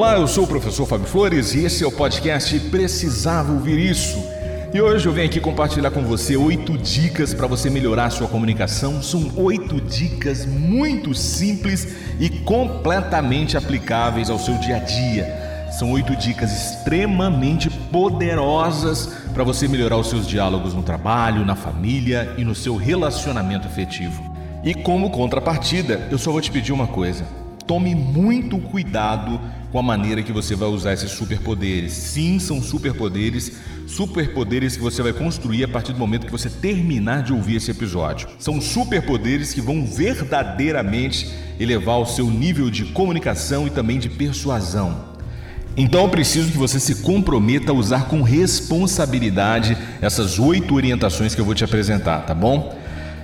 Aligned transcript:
Olá, 0.00 0.16
eu 0.16 0.26
sou 0.26 0.44
o 0.44 0.46
professor 0.46 0.86
Fábio 0.86 1.06
Flores 1.06 1.52
e 1.52 1.62
esse 1.62 1.84
é 1.84 1.86
o 1.86 1.92
podcast 1.92 2.58
Precisava 2.70 3.52
Ouvir 3.52 3.78
Isso. 3.78 4.16
E 4.72 4.80
hoje 4.80 5.06
eu 5.06 5.12
venho 5.12 5.26
aqui 5.26 5.38
compartilhar 5.38 5.90
com 5.90 6.02
você 6.02 6.38
oito 6.38 6.78
dicas 6.78 7.34
para 7.34 7.46
você 7.46 7.68
melhorar 7.68 8.06
a 8.06 8.10
sua 8.10 8.26
comunicação. 8.26 9.02
São 9.02 9.30
oito 9.36 9.78
dicas 9.78 10.46
muito 10.46 11.12
simples 11.12 11.86
e 12.18 12.30
completamente 12.30 13.58
aplicáveis 13.58 14.30
ao 14.30 14.38
seu 14.38 14.54
dia 14.54 14.76
a 14.76 14.78
dia. 14.78 15.68
São 15.78 15.92
oito 15.92 16.16
dicas 16.16 16.50
extremamente 16.50 17.68
poderosas 17.68 19.06
para 19.34 19.44
você 19.44 19.68
melhorar 19.68 19.98
os 19.98 20.08
seus 20.08 20.26
diálogos 20.26 20.72
no 20.72 20.82
trabalho, 20.82 21.44
na 21.44 21.54
família 21.54 22.36
e 22.38 22.42
no 22.42 22.54
seu 22.54 22.74
relacionamento 22.74 23.68
afetivo. 23.68 24.24
E 24.64 24.72
como 24.72 25.10
contrapartida, 25.10 26.08
eu 26.10 26.16
só 26.16 26.32
vou 26.32 26.40
te 26.40 26.50
pedir 26.50 26.72
uma 26.72 26.86
coisa: 26.86 27.22
tome 27.66 27.94
muito 27.94 28.58
cuidado 28.58 29.40
com 29.70 29.78
a 29.78 29.82
maneira 29.82 30.22
que 30.22 30.32
você 30.32 30.54
vai 30.54 30.68
usar 30.68 30.92
esses 30.92 31.12
superpoderes. 31.12 31.92
Sim, 31.92 32.38
são 32.38 32.62
superpoderes, 32.62 33.52
superpoderes 33.86 34.76
que 34.76 34.82
você 34.82 35.02
vai 35.02 35.12
construir 35.12 35.64
a 35.64 35.68
partir 35.68 35.92
do 35.92 35.98
momento 35.98 36.26
que 36.26 36.32
você 36.32 36.50
terminar 36.50 37.22
de 37.22 37.32
ouvir 37.32 37.56
esse 37.56 37.70
episódio. 37.70 38.28
São 38.38 38.60
superpoderes 38.60 39.54
que 39.54 39.60
vão 39.60 39.86
verdadeiramente 39.86 41.30
elevar 41.58 41.98
o 41.98 42.06
seu 42.06 42.26
nível 42.30 42.70
de 42.70 42.86
comunicação 42.86 43.66
e 43.66 43.70
também 43.70 43.98
de 43.98 44.08
persuasão. 44.08 45.10
Então 45.76 46.02
eu 46.02 46.08
preciso 46.08 46.50
que 46.50 46.58
você 46.58 46.80
se 46.80 46.96
comprometa 46.96 47.70
a 47.70 47.74
usar 47.74 48.06
com 48.06 48.22
responsabilidade 48.22 49.78
essas 50.00 50.38
oito 50.38 50.74
orientações 50.74 51.34
que 51.34 51.40
eu 51.40 51.44
vou 51.44 51.54
te 51.54 51.62
apresentar, 51.62 52.22
tá 52.22 52.34
bom? 52.34 52.79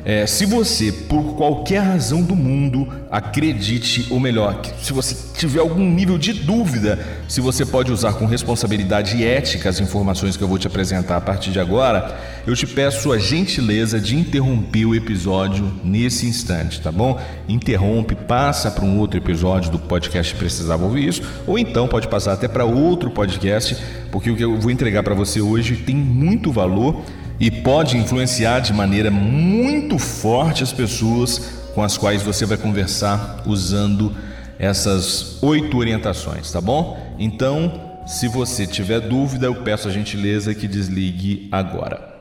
É, 0.09 0.25
se 0.25 0.47
você, 0.47 0.93
por 0.93 1.35
qualquer 1.35 1.81
razão 1.81 2.23
do 2.23 2.37
mundo, 2.37 2.87
acredite, 3.11 4.07
ou 4.09 4.21
melhor, 4.21 4.63
se 4.81 4.93
você 4.93 5.17
tiver 5.37 5.59
algum 5.59 5.85
nível 5.85 6.17
de 6.17 6.33
dúvida 6.33 7.05
se 7.27 7.41
você 7.41 7.67
pode 7.67 7.91
usar 7.91 8.13
com 8.13 8.25
responsabilidade 8.25 9.25
ética 9.25 9.69
as 9.69 9.81
informações 9.81 10.37
que 10.37 10.45
eu 10.45 10.47
vou 10.47 10.59
te 10.59 10.69
apresentar 10.69 11.17
a 11.17 11.21
partir 11.21 11.51
de 11.51 11.59
agora, 11.59 12.17
eu 12.47 12.55
te 12.55 12.69
peço 12.69 13.13
a 13.13 13.19
gentileza 13.19 13.99
de 13.99 14.15
interromper 14.15 14.87
o 14.87 14.95
episódio 14.95 15.73
nesse 15.83 16.25
instante, 16.25 16.81
tá 16.81 16.93
bom? 16.93 17.21
Interrompe, 17.49 18.15
passa 18.15 18.71
para 18.71 18.85
um 18.85 19.01
outro 19.01 19.19
episódio 19.19 19.73
do 19.73 19.79
podcast 19.81 20.37
Precisava 20.37 20.85
Ouvir 20.85 21.09
Isso, 21.09 21.23
ou 21.49 21.59
então 21.59 21.89
pode 21.89 22.07
passar 22.07 22.35
até 22.35 22.47
para 22.47 22.65
outro 22.65 23.11
podcast, 23.11 23.77
porque 24.13 24.31
o 24.31 24.37
que 24.37 24.45
eu 24.45 24.57
vou 24.57 24.71
entregar 24.71 25.03
para 25.03 25.17
você 25.17 25.41
hoje 25.41 25.75
tem 25.75 25.97
muito 25.97 26.53
valor 26.53 27.03
e 27.39 27.51
pode 27.51 27.97
influenciar 27.97 28.61
de 28.61 28.73
maneira 28.73 29.11
muito 29.11 29.99
forte 29.99 30.63
as 30.63 30.73
pessoas 30.73 31.39
com 31.75 31.83
as 31.83 31.99
quais 31.99 32.23
você 32.23 32.47
vai 32.47 32.57
conversar 32.57 33.43
usando 33.47 34.15
essas 34.59 35.43
oito 35.43 35.77
orientações, 35.77 36.51
tá 36.51 36.61
bom? 36.61 37.15
Então, 37.19 38.01
se 38.07 38.29
você 38.29 38.67
tiver 38.67 39.01
dúvida, 39.01 39.47
eu 39.47 39.57
peço 39.63 39.89
a 39.89 39.91
gentileza 39.91 40.55
que 40.55 40.67
desligue 40.67 41.49
agora. 41.53 42.15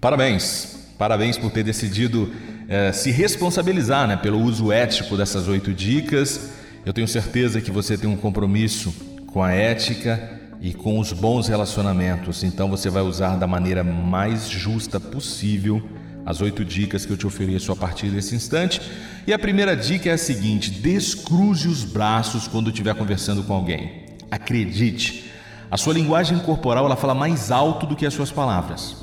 Parabéns! 0.00 0.78
Parabéns 0.98 1.38
por 1.38 1.50
ter 1.50 1.62
decidido 1.62 2.30
eh, 2.68 2.92
se 2.92 3.10
responsabilizar 3.10 4.06
né, 4.06 4.16
pelo 4.16 4.38
uso 4.38 4.70
ético 4.70 5.16
dessas 5.16 5.48
oito 5.48 5.72
dicas. 5.72 6.50
Eu 6.84 6.92
tenho 6.92 7.08
certeza 7.08 7.60
que 7.60 7.70
você 7.70 7.96
tem 7.96 8.10
um 8.10 8.16
compromisso 8.16 8.92
com 9.26 9.42
a 9.42 9.52
ética 9.52 10.39
e 10.60 10.74
com 10.74 10.98
os 10.98 11.12
bons 11.12 11.48
relacionamentos. 11.48 12.44
Então 12.44 12.68
você 12.68 12.90
vai 12.90 13.02
usar 13.02 13.36
da 13.36 13.46
maneira 13.46 13.82
mais 13.82 14.48
justa 14.48 15.00
possível 15.00 15.82
as 16.24 16.40
oito 16.40 16.64
dicas 16.64 17.06
que 17.06 17.12
eu 17.12 17.16
te 17.16 17.26
ofereço 17.26 17.72
a 17.72 17.76
partir 17.76 18.08
desse 18.10 18.34
instante. 18.34 18.80
E 19.26 19.32
a 19.32 19.38
primeira 19.38 19.76
dica 19.76 20.10
é 20.10 20.12
a 20.12 20.18
seguinte: 20.18 20.70
descruze 20.70 21.66
os 21.66 21.84
braços 21.84 22.46
quando 22.46 22.70
estiver 22.70 22.94
conversando 22.94 23.42
com 23.42 23.54
alguém. 23.54 24.06
Acredite, 24.30 25.30
a 25.70 25.76
sua 25.76 25.94
linguagem 25.94 26.38
corporal 26.40 26.84
ela 26.84 26.96
fala 26.96 27.14
mais 27.14 27.50
alto 27.50 27.86
do 27.86 27.96
que 27.96 28.06
as 28.06 28.14
suas 28.14 28.30
palavras. 28.30 28.96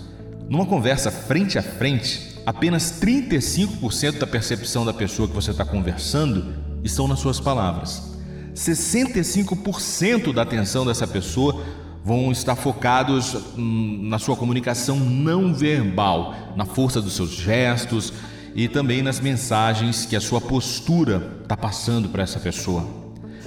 Numa 0.50 0.66
conversa 0.66 1.12
frente 1.12 1.57
a 1.57 1.63
frente, 1.63 2.38
apenas 2.46 3.01
35% 3.01 4.19
da 4.19 4.28
percepção 4.28 4.85
da 4.85 4.94
pessoa 4.94 5.28
que 5.28 5.34
você 5.34 5.51
está 5.51 5.66
conversando 5.66 6.53
estão 6.84 7.07
nas 7.07 7.19
suas 7.19 7.40
palavras. 7.40 8.16
65% 8.57 10.34
da 10.34 10.41
atenção 10.41 10.84
dessa 10.85 11.06
pessoa 11.06 11.63
vão 12.03 12.31
estar 12.31 12.56
focados 12.56 13.35
hum, 13.56 14.00
na 14.03 14.18
sua 14.18 14.35
comunicação 14.35 14.97
não 15.00 15.53
verbal, 15.53 16.34
na 16.56 16.66
força 16.66 17.00
dos 17.00 17.16
seus 17.16 17.31
gestos 17.31 18.12
e 18.56 18.67
também 18.67 19.03
nas 19.03 19.19
mensagens 19.19 20.06
que 20.06 20.16
a 20.16 20.22
sua 20.22 20.41
postura 20.41 21.40
está 21.44 21.56
passando 21.56 22.09
para 22.09 22.23
essa 22.23 22.40
pessoa. 22.40 22.88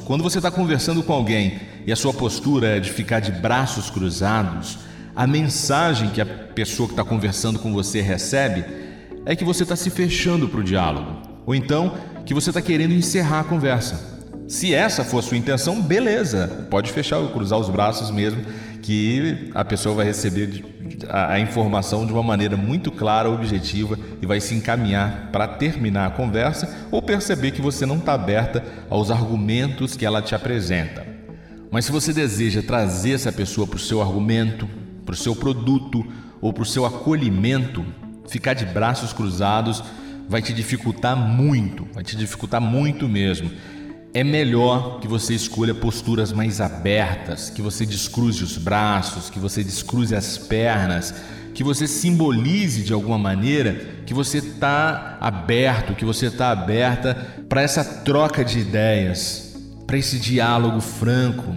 Quando 0.04 0.22
você 0.22 0.38
está 0.38 0.50
conversando 0.50 1.02
com 1.02 1.12
alguém 1.12 1.58
e 1.84 1.90
a 1.90 1.96
sua 1.96 2.12
postura 2.12 2.76
é 2.76 2.80
de 2.80 2.92
ficar 2.92 3.18
de 3.18 3.32
braços 3.32 3.90
cruzados, 3.90 4.78
a 5.16 5.26
mensagem 5.26 6.10
que 6.10 6.20
a 6.20 6.26
pessoa 6.26 6.86
que 6.86 6.92
está 6.92 7.04
conversando 7.04 7.58
com 7.58 7.72
você 7.72 8.00
recebe 8.00 8.64
é 9.26 9.34
que 9.34 9.44
você 9.44 9.64
está 9.64 9.74
se 9.74 9.90
fechando 9.90 10.48
para 10.48 10.60
o 10.60 10.64
diálogo, 10.64 11.20
ou 11.44 11.54
então 11.54 11.94
que 12.24 12.32
você 12.32 12.50
está 12.50 12.62
querendo 12.62 12.94
encerrar 12.94 13.40
a 13.40 13.44
conversa. 13.44 14.19
Se 14.50 14.74
essa 14.74 15.04
for 15.04 15.22
sua 15.22 15.36
intenção, 15.36 15.80
beleza, 15.80 16.66
pode 16.68 16.90
fechar, 16.90 17.24
cruzar 17.28 17.56
os 17.56 17.68
braços 17.68 18.10
mesmo, 18.10 18.42
que 18.82 19.48
a 19.54 19.64
pessoa 19.64 19.94
vai 19.94 20.04
receber 20.04 20.64
a, 21.08 21.38
informação 21.38 22.04
de 22.04 22.12
uma 22.12 22.22
maneira 22.24 22.56
muito 22.56 22.90
clara, 22.90 23.30
objetiva 23.30 23.96
e 24.20 24.26
vai 24.26 24.40
se 24.40 24.52
encaminhar 24.52 25.28
para 25.30 25.46
terminar 25.46 26.08
a 26.08 26.10
conversa 26.10 26.88
ou 26.90 27.00
perceber 27.00 27.52
que 27.52 27.62
você 27.62 27.86
não 27.86 27.98
está 27.98 28.12
aberta 28.12 28.64
aos 28.90 29.08
argumentos 29.08 29.96
que 29.96 30.04
ela 30.04 30.20
te 30.20 30.34
apresenta. 30.34 31.06
Mas 31.70 31.84
se 31.84 31.92
você 31.92 32.12
deseja 32.12 32.60
trazer 32.60 33.12
essa 33.12 33.30
pessoa 33.30 33.68
para 33.68 33.76
o 33.76 33.80
seu 33.80 34.02
argumento, 34.02 34.68
para 35.06 35.12
o 35.12 35.16
seu 35.16 35.36
produto 35.36 36.04
ou 36.40 36.52
para 36.52 36.64
o 36.64 36.66
seu 36.66 36.84
acolhimento, 36.84 37.86
ficar 38.26 38.54
de 38.54 38.66
braços 38.66 39.12
cruzados 39.12 39.80
vai 40.28 40.42
te 40.42 40.52
dificultar 40.52 41.16
muito, 41.16 41.86
vai 41.94 42.02
te 42.02 42.16
dificultar 42.16 42.60
muito 42.60 43.08
mesmo. 43.08 43.48
É 44.12 44.24
melhor 44.24 44.98
que 44.98 45.06
você 45.06 45.34
escolha 45.34 45.72
posturas 45.72 46.32
mais 46.32 46.60
abertas, 46.60 47.48
que 47.48 47.62
você 47.62 47.86
descruze 47.86 48.42
os 48.42 48.58
braços, 48.58 49.30
que 49.30 49.38
você 49.38 49.62
descruze 49.62 50.16
as 50.16 50.36
pernas, 50.36 51.14
que 51.54 51.62
você 51.62 51.86
simbolize 51.86 52.82
de 52.82 52.92
alguma 52.92 53.16
maneira 53.16 54.00
que 54.04 54.12
você 54.12 54.38
está 54.38 55.16
aberto, 55.20 55.94
que 55.94 56.04
você 56.04 56.26
está 56.26 56.50
aberta 56.50 57.14
para 57.48 57.62
essa 57.62 57.84
troca 57.84 58.44
de 58.44 58.58
ideias, 58.58 59.56
para 59.86 59.96
esse 59.96 60.18
diálogo 60.18 60.80
franco. 60.80 61.54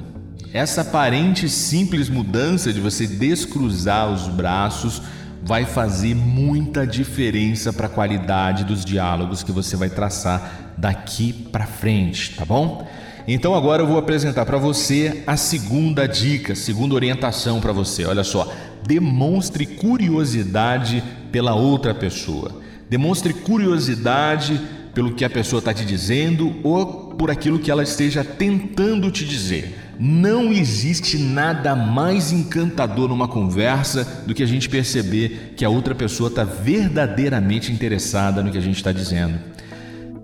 Essa 0.53 0.81
aparente 0.81 1.49
simples 1.49 2.07
mudança 2.07 2.71
de 2.71 2.79
você 2.79 3.07
descruzar 3.07 4.11
os 4.11 4.27
braços 4.27 5.01
vai 5.45 5.65
fazer 5.65 6.15
muita 6.15 6.87
diferença 6.87 7.73
para 7.73 7.87
a 7.87 7.89
qualidade 7.89 8.63
dos 8.63 8.85
diálogos 8.85 9.43
que 9.43 9.51
você 9.51 9.75
vai 9.75 9.89
traçar 9.89 10.73
daqui 10.77 11.33
para 11.33 11.65
frente, 11.65 12.35
tá 12.35 12.45
bom? 12.45 12.87
Então 13.27 13.53
agora 13.53 13.81
eu 13.81 13.87
vou 13.87 13.97
apresentar 13.97 14.45
para 14.45 14.57
você 14.57 15.23
a 15.27 15.37
segunda 15.37 16.07
dica, 16.07 16.55
segunda 16.55 16.95
orientação 16.95 17.59
para 17.59 17.71
você. 17.71 18.05
Olha 18.05 18.23
só, 18.23 18.51
demonstre 18.85 19.65
curiosidade 19.65 21.03
pela 21.31 21.53
outra 21.53 21.93
pessoa. 21.93 22.61
Demonstre 22.89 23.33
curiosidade 23.33 24.59
pelo 24.93 25.13
que 25.13 25.25
a 25.25 25.29
pessoa 25.29 25.59
está 25.59 25.73
te 25.73 25.85
dizendo 25.85 26.55
ou 26.63 27.02
por 27.17 27.29
aquilo 27.31 27.59
que 27.59 27.71
ela 27.71 27.83
esteja 27.83 28.23
tentando 28.23 29.09
te 29.11 29.25
dizer. 29.25 29.79
Não 29.99 30.51
existe 30.51 31.17
nada 31.17 31.75
mais 31.75 32.31
encantador 32.31 33.09
numa 33.09 33.27
conversa 33.27 34.23
do 34.25 34.33
que 34.33 34.43
a 34.43 34.45
gente 34.45 34.67
perceber 34.67 35.53
que 35.55 35.63
a 35.63 35.69
outra 35.69 35.93
pessoa 35.93 36.29
está 36.29 36.43
verdadeiramente 36.43 37.71
interessada 37.71 38.41
no 38.41 38.51
que 38.51 38.57
a 38.57 38.61
gente 38.61 38.77
está 38.77 38.91
dizendo. 38.91 39.39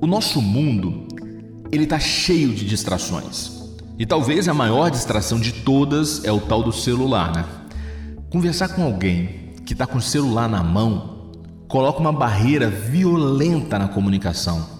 O 0.01 0.07
nosso 0.07 0.41
mundo 0.41 1.07
ele 1.71 1.83
está 1.83 1.99
cheio 1.99 2.53
de 2.53 2.65
distrações 2.65 3.51
e 3.97 4.05
talvez 4.05 4.47
a 4.47 4.53
maior 4.53 4.89
distração 4.89 5.39
de 5.39 5.51
todas 5.51 6.23
é 6.23 6.31
o 6.31 6.39
tal 6.39 6.63
do 6.63 6.71
celular, 6.71 7.31
né? 7.33 7.45
Conversar 8.29 8.69
com 8.69 8.83
alguém 8.83 9.53
que 9.65 9.73
está 9.73 9.85
com 9.85 9.97
o 9.97 10.01
celular 10.01 10.49
na 10.49 10.63
mão 10.63 11.31
coloca 11.67 11.99
uma 11.99 12.11
barreira 12.11 12.69
violenta 12.69 13.77
na 13.77 13.87
comunicação. 13.87 14.78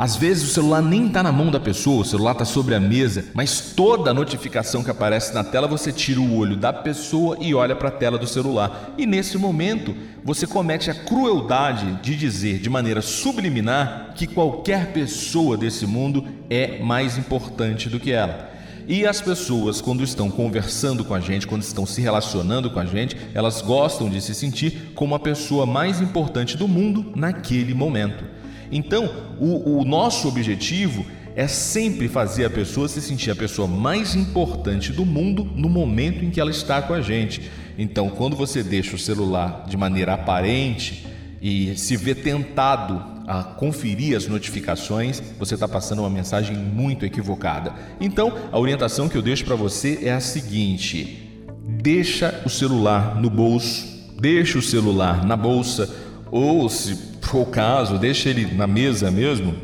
Às 0.00 0.16
vezes 0.16 0.44
o 0.44 0.54
celular 0.54 0.80
nem 0.80 1.08
está 1.08 1.22
na 1.22 1.30
mão 1.30 1.50
da 1.50 1.60
pessoa, 1.60 2.00
o 2.00 2.04
celular 2.06 2.32
está 2.32 2.46
sobre 2.46 2.74
a 2.74 2.80
mesa, 2.80 3.26
mas 3.34 3.74
toda 3.76 4.10
a 4.10 4.14
notificação 4.14 4.82
que 4.82 4.90
aparece 4.90 5.34
na 5.34 5.44
tela 5.44 5.68
você 5.68 5.92
tira 5.92 6.18
o 6.18 6.38
olho 6.38 6.56
da 6.56 6.72
pessoa 6.72 7.36
e 7.38 7.54
olha 7.54 7.76
para 7.76 7.88
a 7.88 7.92
tela 7.92 8.16
do 8.16 8.26
celular. 8.26 8.94
E 8.96 9.04
nesse 9.04 9.36
momento 9.36 9.94
você 10.24 10.46
comete 10.46 10.90
a 10.90 10.94
crueldade 10.94 12.00
de 12.00 12.16
dizer 12.16 12.60
de 12.60 12.70
maneira 12.70 13.02
subliminar 13.02 14.14
que 14.14 14.26
qualquer 14.26 14.90
pessoa 14.94 15.54
desse 15.54 15.84
mundo 15.84 16.24
é 16.48 16.78
mais 16.78 17.18
importante 17.18 17.90
do 17.90 18.00
que 18.00 18.10
ela. 18.10 18.48
E 18.88 19.06
as 19.06 19.20
pessoas, 19.20 19.82
quando 19.82 20.02
estão 20.02 20.30
conversando 20.30 21.04
com 21.04 21.12
a 21.12 21.20
gente, 21.20 21.46
quando 21.46 21.60
estão 21.60 21.84
se 21.84 22.00
relacionando 22.00 22.70
com 22.70 22.80
a 22.80 22.86
gente, 22.86 23.18
elas 23.34 23.60
gostam 23.60 24.08
de 24.08 24.22
se 24.22 24.34
sentir 24.34 24.92
como 24.94 25.14
a 25.14 25.18
pessoa 25.18 25.66
mais 25.66 26.00
importante 26.00 26.56
do 26.56 26.66
mundo 26.66 27.12
naquele 27.14 27.74
momento. 27.74 28.39
Então, 28.70 29.10
o, 29.38 29.80
o 29.80 29.84
nosso 29.84 30.28
objetivo 30.28 31.04
é 31.34 31.46
sempre 31.46 32.08
fazer 32.08 32.44
a 32.44 32.50
pessoa 32.50 32.88
se 32.88 33.00
sentir 33.00 33.30
a 33.30 33.36
pessoa 33.36 33.66
mais 33.68 34.14
importante 34.14 34.92
do 34.92 35.06
mundo 35.06 35.44
no 35.44 35.68
momento 35.68 36.24
em 36.24 36.30
que 36.30 36.40
ela 36.40 36.50
está 36.50 36.82
com 36.82 36.92
a 36.92 37.00
gente. 37.00 37.50
Então, 37.78 38.10
quando 38.10 38.36
você 38.36 38.62
deixa 38.62 38.96
o 38.96 38.98
celular 38.98 39.64
de 39.68 39.76
maneira 39.76 40.14
aparente 40.14 41.06
e 41.40 41.74
se 41.76 41.96
vê 41.96 42.14
tentado 42.14 43.02
a 43.26 43.44
conferir 43.44 44.16
as 44.16 44.26
notificações, 44.26 45.22
você 45.38 45.54
está 45.54 45.68
passando 45.68 46.00
uma 46.00 46.10
mensagem 46.10 46.56
muito 46.56 47.06
equivocada. 47.06 47.72
Então, 48.00 48.36
a 48.50 48.58
orientação 48.58 49.08
que 49.08 49.16
eu 49.16 49.22
deixo 49.22 49.44
para 49.44 49.54
você 49.54 50.00
é 50.02 50.12
a 50.12 50.20
seguinte: 50.20 51.30
deixa 51.64 52.42
o 52.44 52.50
celular 52.50 53.20
no 53.20 53.30
bolso, 53.30 54.10
deixa 54.20 54.58
o 54.58 54.62
celular 54.62 55.24
na 55.24 55.36
bolsa, 55.36 55.88
ou 56.30 56.68
se 56.68 57.09
for 57.30 57.42
o 57.42 57.46
caso, 57.46 57.96
deixa 57.96 58.28
ele 58.28 58.52
na 58.56 58.66
mesa 58.66 59.08
mesmo, 59.08 59.54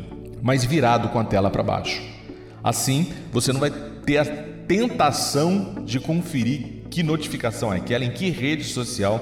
mas 0.41 0.63
virado 0.63 1.09
com 1.09 1.19
a 1.19 1.23
tela 1.25 1.49
para 1.49 1.61
baixo. 1.61 2.01
Assim, 2.63 3.11
você 3.29 3.51
não 3.51 3.59
vai 3.59 3.69
ter 4.05 4.17
a 4.19 4.25
tentação 4.25 5.83
de 5.83 5.99
conferir 5.99 6.83
que 6.89 7.03
notificação 7.03 7.73
é 7.73 7.77
aquela, 7.77 8.05
em 8.05 8.11
que 8.11 8.29
rede 8.29 8.63
social 8.63 9.21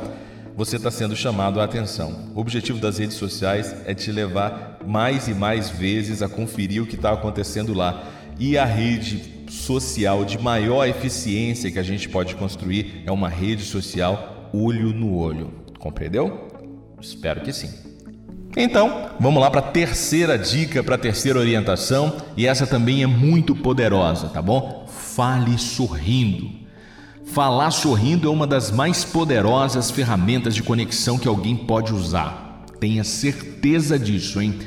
você 0.56 0.76
está 0.76 0.92
sendo 0.92 1.16
chamado 1.16 1.60
a 1.60 1.64
atenção. 1.64 2.32
O 2.36 2.40
objetivo 2.40 2.80
das 2.80 3.00
redes 3.00 3.18
sociais 3.18 3.76
é 3.86 3.96
te 3.96 4.12
levar 4.12 4.80
mais 4.86 5.28
e 5.28 5.34
mais 5.34 5.72
vezes 5.72 6.22
a 6.22 6.30
conferir 6.30 6.84
o 6.84 6.86
que 6.86 6.96
está 6.96 7.12
acontecendo 7.12 7.74
lá. 7.74 8.08
E 8.40 8.60
a 8.60 8.66
rede 8.66 9.46
social 9.50 10.24
de 10.24 10.38
maior 10.38 10.88
eficiência 10.88 11.72
que 11.72 11.80
a 11.80 11.84
gente 11.84 12.08
pode 12.08 12.36
construir 12.36 13.02
é 13.08 13.12
uma 13.12 13.28
rede 13.28 13.64
social 13.64 14.50
olho 14.54 14.94
no 14.94 15.16
olho. 15.16 15.52
Compreendeu? 15.80 16.48
Espero 17.02 17.42
que 17.42 17.52
sim. 17.52 17.85
Então, 18.58 19.10
vamos 19.20 19.42
lá 19.42 19.52
para 19.52 19.60
a 19.60 19.72
terceira 19.72 20.38
dica, 20.38 20.82
para 20.82 20.96
a 20.96 20.98
terceira 20.98 21.40
orientação, 21.40 22.16
e 22.38 22.48
essa 22.48 22.66
também 22.66 23.04
é 23.04 23.08
muito 23.08 23.54
poderosa, 23.54 24.30
tá 24.30 24.42
bom? 24.42 24.88
Fale 24.88 25.58
sorrindo. 25.58 26.50
Falar 27.26 27.72
sorrindo 27.72 28.28
é 28.28 28.32
uma 28.32 28.48
das 28.48 28.72
mais 28.72 29.04
poderosas 29.04 29.92
ferramentas 29.92 30.56
de 30.56 30.64
conexão 30.64 31.18
que 31.18 31.28
alguém 31.28 31.56
pode 31.56 31.94
usar. 31.94 32.64
Tenha 32.80 33.04
certeza 33.04 34.00
disso, 34.00 34.42
hein? 34.42 34.58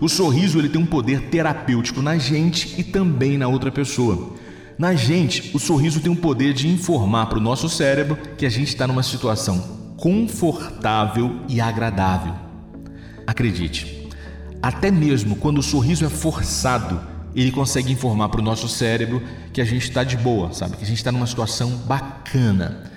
O 0.00 0.08
sorriso 0.08 0.58
ele 0.58 0.70
tem 0.70 0.80
um 0.80 0.86
poder 0.86 1.28
terapêutico 1.28 2.00
na 2.00 2.16
gente 2.16 2.80
e 2.80 2.84
também 2.84 3.36
na 3.36 3.46
outra 3.46 3.70
pessoa. 3.70 4.32
Na 4.78 4.94
gente, 4.94 5.54
o 5.54 5.58
sorriso 5.58 6.00
tem 6.00 6.10
um 6.10 6.16
poder 6.16 6.54
de 6.54 6.66
informar 6.66 7.26
para 7.26 7.38
o 7.38 7.42
nosso 7.42 7.68
cérebro 7.68 8.16
que 8.38 8.46
a 8.46 8.50
gente 8.50 8.68
está 8.68 8.86
numa 8.86 9.02
situação 9.02 9.82
confortável 9.96 11.40
e 11.48 11.60
agradável. 11.60 12.43
Acredite, 13.26 14.08
até 14.62 14.90
mesmo 14.90 15.36
quando 15.36 15.58
o 15.58 15.62
sorriso 15.62 16.04
é 16.04 16.08
forçado, 16.08 17.00
ele 17.34 17.50
consegue 17.50 17.92
informar 17.92 18.28
para 18.28 18.40
o 18.40 18.44
nosso 18.44 18.68
cérebro 18.68 19.22
que 19.52 19.60
a 19.60 19.64
gente 19.64 19.82
está 19.82 20.04
de 20.04 20.16
boa, 20.16 20.52
sabe? 20.52 20.76
Que 20.76 20.84
a 20.84 20.86
gente 20.86 20.98
está 20.98 21.10
numa 21.10 21.26
situação 21.26 21.70
bacana. 21.70 22.90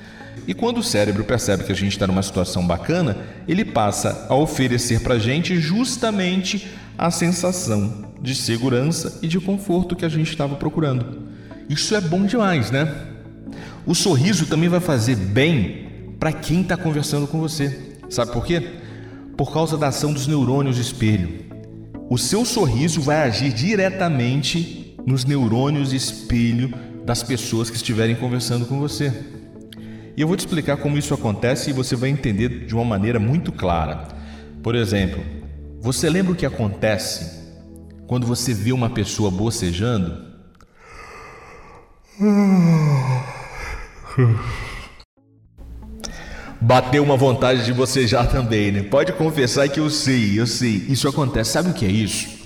E 0.47 0.53
quando 0.53 0.77
o 0.77 0.83
cérebro 0.83 1.23
percebe 1.23 1.63
que 1.63 1.71
a 1.71 1.75
gente 1.75 1.91
está 1.91 2.07
numa 2.07 2.21
situação 2.21 2.65
bacana, 2.65 3.17
ele 3.47 3.65
passa 3.65 4.27
a 4.29 4.35
oferecer 4.35 5.01
para 5.01 5.15
a 5.15 5.19
gente 5.19 5.59
justamente 5.59 6.67
a 6.97 7.11
sensação 7.11 8.05
de 8.21 8.33
segurança 8.33 9.19
e 9.21 9.27
de 9.27 9.39
conforto 9.39 9.95
que 9.95 10.05
a 10.05 10.09
gente 10.09 10.29
estava 10.29 10.55
procurando. 10.55 11.27
Isso 11.69 11.95
é 11.95 12.01
bom 12.01 12.25
demais, 12.25 12.71
né? 12.71 12.93
O 13.85 13.93
sorriso 13.93 14.45
também 14.45 14.69
vai 14.69 14.79
fazer 14.79 15.15
bem 15.15 16.13
para 16.19 16.31
quem 16.31 16.61
está 16.61 16.77
conversando 16.77 17.27
com 17.27 17.39
você. 17.39 17.97
Sabe 18.09 18.31
por 18.31 18.45
quê? 18.45 18.77
Por 19.37 19.53
causa 19.53 19.77
da 19.77 19.87
ação 19.87 20.11
dos 20.11 20.27
neurônios 20.27 20.77
espelho 20.77 21.47
o 22.09 22.17
seu 22.17 22.45
sorriso 22.45 23.01
vai 23.01 23.27
agir 23.27 23.51
diretamente 23.51 24.95
nos 25.05 25.25
neurônios 25.25 25.91
espelho 25.91 26.73
das 27.05 27.21
pessoas 27.21 27.69
que 27.69 27.75
estiverem 27.75 28.15
conversando 28.15 28.65
com 28.65 28.79
você. 28.79 29.11
E 30.15 30.21
eu 30.21 30.27
vou 30.27 30.37
te 30.37 30.41
explicar 30.41 30.77
como 30.77 30.97
isso 30.97 31.13
acontece 31.13 31.69
e 31.69 31.73
você 31.73 31.97
vai 31.97 32.09
entender 32.09 32.65
de 32.65 32.73
uma 32.73 32.85
maneira 32.85 33.19
muito 33.19 33.51
clara. 33.51 34.07
Por 34.63 34.73
exemplo, 34.73 35.21
você 35.81 36.09
lembra 36.09 36.31
o 36.31 36.35
que 36.35 36.45
acontece 36.45 37.45
quando 38.07 38.25
você 38.25 38.53
vê 38.53 38.71
uma 38.71 38.89
pessoa 38.89 39.29
bocejando? 39.29 40.25
bateu 46.59 47.03
uma 47.03 47.15
vontade 47.15 47.65
de 47.65 47.73
bocejar 47.73 48.27
também, 48.29 48.71
né? 48.71 48.83
Pode 48.83 49.13
confessar 49.13 49.69
que 49.69 49.79
eu 49.79 49.89
sei, 49.89 50.39
eu 50.39 50.47
sei. 50.47 50.85
Isso 50.89 51.07
acontece. 51.07 51.51
Sabe 51.51 51.69
o 51.69 51.73
que 51.73 51.85
é 51.85 51.89
isso? 51.89 52.37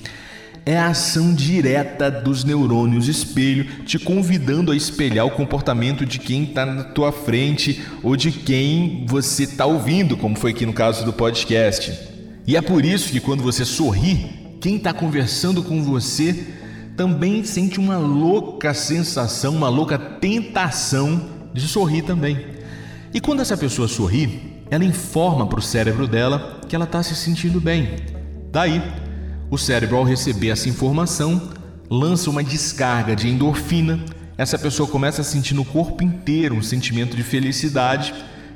É 0.63 0.77
a 0.77 0.89
ação 0.89 1.33
direta 1.33 2.11
dos 2.11 2.43
neurônios 2.43 3.07
espelho 3.07 3.65
te 3.83 3.97
convidando 3.97 4.71
a 4.71 4.75
espelhar 4.75 5.25
o 5.25 5.31
comportamento 5.31 6.05
de 6.05 6.19
quem 6.19 6.43
está 6.43 6.65
na 6.65 6.83
tua 6.83 7.11
frente 7.11 7.81
ou 8.03 8.15
de 8.15 8.31
quem 8.31 9.05
você 9.07 9.43
está 9.43 9.65
ouvindo, 9.65 10.15
como 10.15 10.37
foi 10.37 10.51
aqui 10.51 10.65
no 10.65 10.73
caso 10.73 11.03
do 11.03 11.11
podcast. 11.11 11.97
E 12.45 12.55
é 12.55 12.61
por 12.61 12.85
isso 12.85 13.11
que 13.11 13.19
quando 13.19 13.41
você 13.41 13.65
sorri, 13.65 14.57
quem 14.59 14.75
está 14.75 14.93
conversando 14.93 15.63
com 15.63 15.81
você 15.83 16.45
também 16.95 17.43
sente 17.43 17.79
uma 17.79 17.97
louca 17.97 18.73
sensação, 18.75 19.55
uma 19.55 19.69
louca 19.69 19.97
tentação 19.97 21.27
de 21.51 21.67
sorrir 21.67 22.03
também. 22.03 22.50
E 23.13 23.19
quando 23.19 23.41
essa 23.41 23.57
pessoa 23.57 23.89
sorri, 23.89 24.63
ela 24.69 24.85
informa 24.85 25.45
para 25.45 25.59
o 25.59 25.61
cérebro 25.61 26.07
dela 26.07 26.61
que 26.67 26.75
ela 26.75 26.85
está 26.85 27.03
se 27.03 27.13
sentindo 27.13 27.59
bem. 27.59 27.97
Daí, 28.49 28.81
o 29.49 29.57
cérebro, 29.57 29.97
ao 29.97 30.05
receber 30.05 30.47
essa 30.47 30.69
informação, 30.69 31.49
lança 31.89 32.29
uma 32.29 32.41
descarga 32.41 33.13
de 33.13 33.27
endorfina. 33.27 33.99
Essa 34.37 34.57
pessoa 34.57 34.87
começa 34.87 35.19
a 35.21 35.25
sentir 35.25 35.53
no 35.53 35.65
corpo 35.65 36.01
inteiro 36.01 36.55
um 36.55 36.61
sentimento 36.61 37.17
de 37.17 37.21
felicidade 37.21 38.13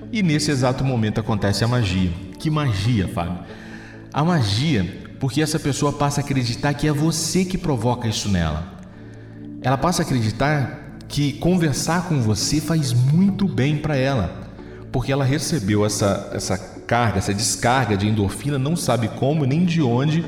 e 0.10 0.24
nesse 0.24 0.52
exato 0.52 0.86
momento 0.86 1.20
acontece 1.20 1.66
a 1.66 1.68
magia. 1.68 2.10
Que 2.40 2.50
magia, 2.50 3.10
Fábio? 3.10 3.40
A 4.14 4.24
magia, 4.24 5.04
porque 5.20 5.42
essa 5.42 5.60
pessoa 5.60 5.92
passa 5.92 6.22
a 6.22 6.24
acreditar 6.24 6.74
que 6.76 6.88
é 6.88 6.94
você 6.94 7.44
que 7.44 7.58
provoca 7.58 8.08
isso 8.08 8.30
nela. 8.30 8.74
Ela 9.62 9.78
passa 9.78 10.02
a 10.02 10.06
acreditar 10.06 10.98
que 11.10 11.34
conversar 11.34 12.08
com 12.08 12.22
você 12.22 12.62
faz 12.62 12.94
muito 12.94 13.50
bem 13.50 13.78
para 13.78 13.98
ela 13.98 14.45
porque 14.96 15.12
ela 15.12 15.26
recebeu 15.26 15.86
essa, 15.86 16.30
essa 16.32 16.58
carga, 16.58 17.18
essa 17.18 17.34
descarga 17.34 17.98
de 17.98 18.08
endorfina, 18.08 18.58
não 18.58 18.78
sabe 18.78 19.10
como 19.10 19.44
nem 19.44 19.66
de 19.66 19.82
onde. 19.82 20.24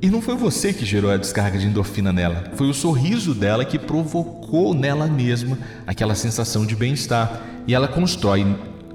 E 0.00 0.08
não 0.08 0.22
foi 0.22 0.34
você 0.34 0.72
que 0.72 0.82
gerou 0.82 1.10
a 1.10 1.18
descarga 1.18 1.58
de 1.58 1.66
endorfina 1.66 2.10
nela, 2.10 2.52
foi 2.54 2.70
o 2.70 2.72
sorriso 2.72 3.34
dela 3.34 3.66
que 3.66 3.78
provocou 3.78 4.72
nela 4.72 5.06
mesma 5.06 5.58
aquela 5.86 6.14
sensação 6.14 6.64
de 6.64 6.74
bem-estar. 6.74 7.42
E 7.66 7.74
ela 7.74 7.86
constrói 7.86 8.46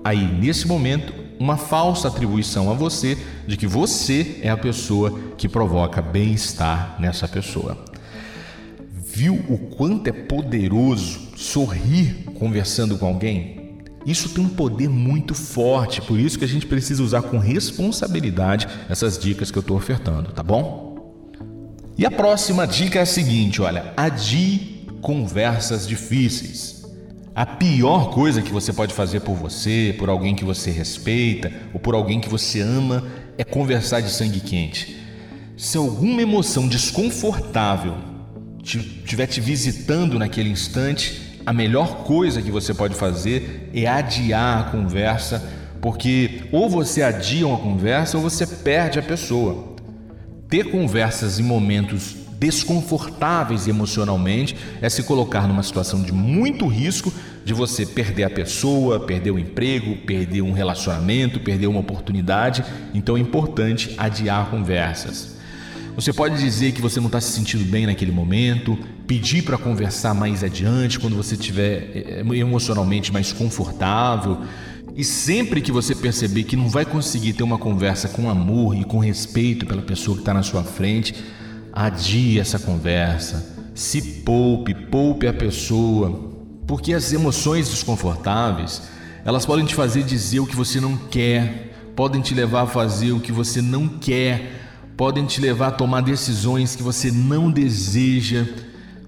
aí, 0.03 0.25
nesse 0.25 0.67
momento, 0.67 1.13
uma 1.39 1.57
falsa 1.57 2.07
atribuição 2.07 2.71
a 2.71 2.73
você 2.73 3.15
de 3.45 3.57
que 3.57 3.67
você 3.67 4.39
é 4.41 4.49
a 4.49 4.57
pessoa 4.57 5.13
que 5.37 5.47
provoca 5.47 6.01
bem-estar 6.01 6.95
nessa 6.99 7.27
pessoa. 7.27 7.77
Viu 8.91 9.35
o 9.47 9.59
quanto 9.59 10.07
é 10.07 10.11
poderoso 10.11 11.19
sorrir 11.35 12.23
conversando 12.33 12.97
com 12.97 13.05
alguém? 13.05 13.60
Isso 14.05 14.29
tem 14.29 14.43
um 14.43 14.49
poder 14.49 14.89
muito 14.89 15.35
forte, 15.35 16.01
por 16.01 16.19
isso 16.19 16.37
que 16.37 16.45
a 16.45 16.47
gente 16.47 16.65
precisa 16.65 17.03
usar 17.03 17.21
com 17.21 17.37
responsabilidade 17.37 18.67
essas 18.89 19.17
dicas 19.17 19.51
que 19.51 19.57
eu 19.57 19.61
estou 19.61 19.77
ofertando, 19.77 20.31
tá 20.31 20.41
bom? 20.41 20.91
E 21.97 22.05
a 22.05 22.11
próxima 22.11 22.65
dica 22.65 22.99
é 22.99 23.01
a 23.03 23.05
seguinte: 23.05 23.61
olha, 23.61 23.93
adie 23.95 24.87
conversas 25.01 25.87
difíceis. 25.87 26.81
A 27.33 27.45
pior 27.45 28.09
coisa 28.09 28.41
que 28.41 28.51
você 28.51 28.73
pode 28.73 28.93
fazer 28.93 29.21
por 29.21 29.35
você, 29.35 29.95
por 29.97 30.09
alguém 30.09 30.35
que 30.35 30.43
você 30.43 30.69
respeita 30.69 31.51
ou 31.73 31.79
por 31.79 31.95
alguém 31.95 32.19
que 32.19 32.27
você 32.27 32.59
ama 32.59 33.05
é 33.37 33.43
conversar 33.43 34.01
de 34.01 34.09
sangue 34.09 34.41
quente. 34.41 34.97
Se 35.55 35.77
alguma 35.77 36.21
emoção 36.21 36.67
desconfortável 36.67 37.95
estiver 38.63 39.27
te 39.27 39.39
visitando 39.39 40.19
naquele 40.19 40.49
instante, 40.49 41.30
a 41.45 41.53
melhor 41.53 42.03
coisa 42.03 42.41
que 42.41 42.51
você 42.51 42.73
pode 42.73 42.95
fazer 42.95 43.69
é 43.73 43.87
adiar 43.87 44.59
a 44.59 44.71
conversa, 44.71 45.43
porque 45.81 46.43
ou 46.51 46.69
você 46.69 47.01
adia 47.01 47.47
uma 47.47 47.57
conversa 47.57 48.17
ou 48.17 48.23
você 48.23 48.45
perde 48.45 48.99
a 48.99 49.03
pessoa. 49.03 49.75
Ter 50.49 50.65
conversas 50.65 51.39
em 51.39 51.43
momentos 51.43 52.15
desconfortáveis 52.37 53.67
emocionalmente 53.67 54.55
é 54.81 54.89
se 54.89 55.03
colocar 55.03 55.47
numa 55.47 55.61
situação 55.61 56.01
de 56.01 56.11
muito 56.11 56.65
risco 56.65 57.13
de 57.45 57.53
você 57.53 57.85
perder 57.85 58.23
a 58.23 58.29
pessoa, 58.29 58.99
perder 58.99 59.29
o 59.29 59.37
emprego, 59.37 59.95
perder 59.97 60.41
um 60.41 60.51
relacionamento, 60.51 61.39
perder 61.39 61.67
uma 61.67 61.79
oportunidade. 61.79 62.63
Então 62.93 63.15
é 63.15 63.19
importante 63.19 63.93
adiar 63.97 64.49
conversas. 64.49 65.37
Você 65.95 66.11
pode 66.11 66.37
dizer 66.39 66.71
que 66.71 66.81
você 66.81 66.99
não 66.99 67.07
está 67.07 67.21
se 67.21 67.31
sentindo 67.31 67.65
bem 67.65 67.85
naquele 67.85 68.11
momento, 68.11 68.77
pedir 69.11 69.41
para 69.41 69.57
conversar 69.57 70.13
mais 70.13 70.41
adiante 70.41 70.97
quando 70.97 71.17
você 71.17 71.35
estiver 71.35 71.91
eh, 71.93 72.23
emocionalmente 72.33 73.11
mais 73.11 73.33
confortável. 73.33 74.37
E 74.95 75.03
sempre 75.03 75.59
que 75.59 75.69
você 75.69 75.93
perceber 75.93 76.45
que 76.45 76.55
não 76.55 76.69
vai 76.69 76.85
conseguir 76.85 77.33
ter 77.33 77.43
uma 77.43 77.57
conversa 77.57 78.07
com 78.07 78.29
amor 78.29 78.73
e 78.73 78.85
com 78.85 78.99
respeito 78.99 79.65
pela 79.65 79.81
pessoa 79.81 80.15
que 80.15 80.21
está 80.21 80.33
na 80.33 80.43
sua 80.43 80.63
frente, 80.63 81.13
adie 81.73 82.39
essa 82.39 82.57
conversa, 82.57 83.53
se 83.75 84.01
poupe, 84.21 84.73
poupe 84.73 85.27
a 85.27 85.33
pessoa, 85.33 86.31
porque 86.65 86.93
as 86.93 87.11
emoções 87.11 87.67
desconfortáveis, 87.67 88.81
elas 89.25 89.45
podem 89.45 89.65
te 89.65 89.75
fazer 89.75 90.03
dizer 90.03 90.39
o 90.39 90.47
que 90.47 90.55
você 90.55 90.79
não 90.79 90.95
quer, 90.95 91.91
podem 91.97 92.21
te 92.21 92.33
levar 92.33 92.61
a 92.61 92.67
fazer 92.67 93.11
o 93.11 93.19
que 93.19 93.33
você 93.33 93.61
não 93.61 93.89
quer, 93.89 94.93
podem 94.95 95.25
te 95.25 95.41
levar 95.41 95.67
a 95.67 95.71
tomar 95.71 95.99
decisões 95.99 96.77
que 96.77 96.83
você 96.83 97.11
não 97.11 97.51
deseja. 97.51 98.47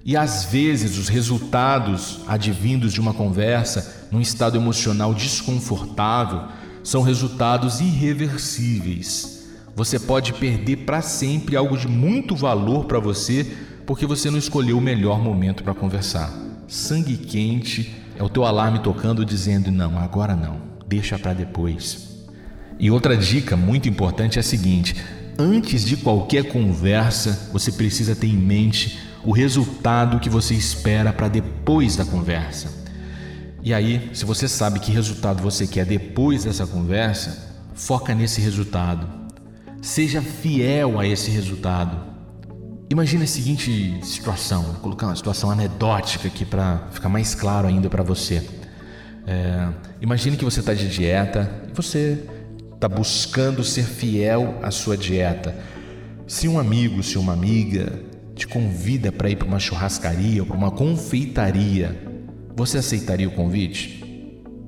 E 0.04 0.16
às 0.18 0.44
vezes 0.44 0.98
os 0.98 1.08
resultados 1.08 2.20
advindos 2.26 2.92
de 2.92 3.00
uma 3.00 3.14
conversa 3.14 4.06
num 4.10 4.20
estado 4.20 4.58
emocional 4.58 5.14
desconfortável 5.14 6.42
são 6.82 7.00
resultados 7.00 7.80
irreversíveis. 7.80 9.46
Você 9.74 9.98
pode 9.98 10.34
perder 10.34 10.84
para 10.84 11.00
sempre 11.00 11.56
algo 11.56 11.78
de 11.78 11.88
muito 11.88 12.36
valor 12.36 12.84
para 12.84 13.00
você 13.00 13.56
porque 13.86 14.04
você 14.04 14.30
não 14.30 14.38
escolheu 14.38 14.76
o 14.76 14.80
melhor 14.80 15.22
momento 15.22 15.64
para 15.64 15.74
conversar. 15.74 16.32
Sangue 16.68 17.16
quente 17.16 17.94
é 18.16 18.22
o 18.22 18.28
teu 18.28 18.44
alarme 18.44 18.80
tocando 18.80 19.24
dizendo 19.24 19.72
não, 19.72 19.98
agora 19.98 20.36
não, 20.36 20.60
deixa 20.86 21.18
para 21.18 21.32
depois. 21.32 22.26
E 22.78 22.90
outra 22.90 23.16
dica 23.16 23.56
muito 23.56 23.88
importante 23.88 24.38
é 24.38 24.40
a 24.40 24.44
seguinte: 24.44 24.96
antes 25.38 25.84
de 25.84 25.96
qualquer 25.96 26.44
conversa, 26.44 27.48
você 27.52 27.72
precisa 27.72 28.14
ter 28.14 28.26
em 28.26 28.36
mente 28.36 28.98
o 29.24 29.32
resultado 29.32 30.20
que 30.20 30.28
você 30.28 30.54
espera 30.54 31.12
para 31.12 31.28
depois 31.28 31.96
da 31.96 32.04
conversa. 32.04 32.68
E 33.62 33.72
aí, 33.72 34.10
se 34.12 34.24
você 34.24 34.46
sabe 34.46 34.78
que 34.78 34.92
resultado 34.92 35.42
você 35.42 35.66
quer 35.66 35.86
depois 35.86 36.44
dessa 36.44 36.66
conversa, 36.66 37.50
foca 37.74 38.14
nesse 38.14 38.40
resultado. 38.40 39.08
Seja 39.80 40.20
fiel 40.20 41.00
a 41.00 41.06
esse 41.06 41.30
resultado. 41.30 42.14
Imagine 42.90 43.24
a 43.24 43.26
seguinte 43.26 43.98
situação, 44.02 44.62
vou 44.62 44.74
colocar 44.74 45.06
uma 45.06 45.16
situação 45.16 45.50
anedótica 45.50 46.28
aqui 46.28 46.44
para 46.44 46.88
ficar 46.92 47.08
mais 47.08 47.34
claro 47.34 47.66
ainda 47.66 47.88
para 47.88 48.02
você. 48.02 48.46
É, 49.26 49.68
imagine 50.02 50.36
que 50.36 50.44
você 50.44 50.60
está 50.60 50.74
de 50.74 50.88
dieta 50.88 51.50
e 51.70 51.74
você 51.74 52.22
está 52.74 52.86
buscando 52.86 53.64
ser 53.64 53.84
fiel 53.84 54.58
à 54.62 54.70
sua 54.70 54.96
dieta. 54.96 55.56
Se 56.26 56.46
um 56.46 56.58
amigo, 56.58 57.02
se 57.02 57.16
uma 57.16 57.32
amiga 57.32 58.00
te 58.34 58.46
convida 58.46 59.12
para 59.12 59.30
ir 59.30 59.36
para 59.36 59.46
uma 59.46 59.58
churrascaria 59.58 60.42
ou 60.42 60.46
para 60.46 60.56
uma 60.56 60.70
confeitaria, 60.70 61.96
você 62.56 62.78
aceitaria 62.78 63.28
o 63.28 63.32
convite? 63.32 64.02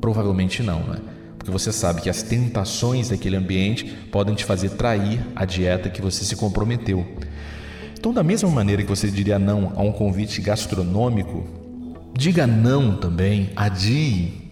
Provavelmente 0.01 0.63
não, 0.63 0.81
né? 0.85 0.99
Porque 1.37 1.51
você 1.51 1.73
sabe 1.73 2.01
que 2.01 2.11
as 2.11 2.23
tentações 2.23 3.09
daquele 3.09 3.37
ambiente 3.37 3.85
podem 4.11 4.35
te 4.35 4.45
fazer 4.45 4.71
trair 4.71 5.21
a 5.35 5.45
dieta 5.45 5.91
que 5.91 6.03
você 6.03 6.25
se 6.25 6.37
comprometeu. 6.37 7.07
Então, 7.99 8.13
da 8.13 8.23
mesma 8.23 8.49
maneira 8.51 8.83
que 8.83 8.89
você 8.89 9.11
diria 9.11 9.39
não 9.39 9.73
a 9.75 9.83
um 9.83 9.93
convite 9.93 10.41
gastronômico, 10.41 11.45
diga 12.17 12.47
não 12.47 12.97
também, 12.97 13.51
adie 13.57 14.47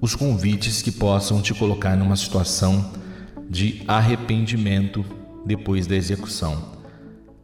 os 0.00 0.14
convites 0.14 0.82
que 0.82 0.90
possam 0.90 1.40
te 1.40 1.54
colocar 1.54 1.96
numa 1.96 2.16
situação 2.16 2.92
de 3.48 3.82
arrependimento 3.86 5.04
depois 5.46 5.86
da 5.86 5.94
execução. 5.94 6.81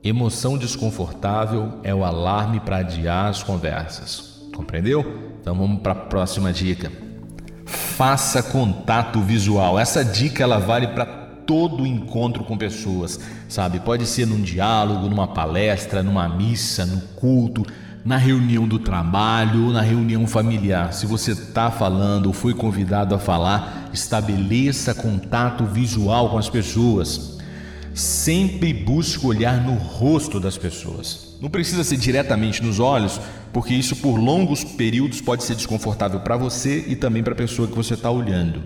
Emoção 0.02 0.56
desconfortável 0.56 1.80
é 1.82 1.92
o 1.92 2.04
alarme 2.04 2.60
para 2.60 2.78
adiar 2.78 3.26
as 3.26 3.42
conversas. 3.42 4.42
Compreendeu? 4.54 5.34
Então 5.40 5.56
vamos 5.56 5.82
para 5.82 5.92
a 5.92 5.96
próxima 5.96 6.52
dica. 6.52 6.92
Faça 7.66 8.40
contato 8.40 9.20
visual. 9.20 9.76
Essa 9.76 10.04
dica 10.04 10.44
ela 10.44 10.58
vale 10.58 10.86
para 10.88 11.04
todo 11.04 11.84
encontro 11.84 12.44
com 12.44 12.56
pessoas, 12.56 13.18
sabe? 13.48 13.80
Pode 13.80 14.06
ser 14.06 14.24
num 14.24 14.40
diálogo, 14.40 15.08
numa 15.08 15.26
palestra, 15.26 16.00
numa 16.00 16.28
missa, 16.28 16.86
no 16.86 17.00
culto, 17.16 17.66
na 18.04 18.16
reunião 18.16 18.68
do 18.68 18.78
trabalho 18.78 19.66
ou 19.66 19.72
na 19.72 19.82
reunião 19.82 20.28
familiar. 20.28 20.92
Se 20.92 21.06
você 21.06 21.32
está 21.32 21.72
falando 21.72 22.26
ou 22.26 22.32
foi 22.32 22.54
convidado 22.54 23.16
a 23.16 23.18
falar, 23.18 23.90
estabeleça 23.92 24.94
contato 24.94 25.64
visual 25.64 26.30
com 26.30 26.38
as 26.38 26.48
pessoas. 26.48 27.37
Sempre 27.98 28.72
busque 28.72 29.26
olhar 29.26 29.60
no 29.60 29.74
rosto 29.74 30.38
das 30.38 30.56
pessoas. 30.56 31.36
Não 31.40 31.50
precisa 31.50 31.82
ser 31.82 31.96
diretamente 31.96 32.62
nos 32.62 32.78
olhos, 32.78 33.20
porque 33.52 33.74
isso 33.74 33.96
por 33.96 34.20
longos 34.20 34.62
períodos 34.62 35.20
pode 35.20 35.42
ser 35.42 35.56
desconfortável 35.56 36.20
para 36.20 36.36
você 36.36 36.84
e 36.86 36.94
também 36.94 37.24
para 37.24 37.32
a 37.32 37.36
pessoa 37.36 37.66
que 37.66 37.74
você 37.74 37.94
está 37.94 38.08
olhando. 38.08 38.62